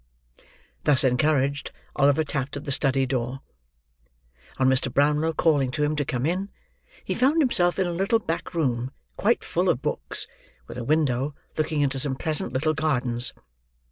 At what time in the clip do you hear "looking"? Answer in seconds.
11.55-11.81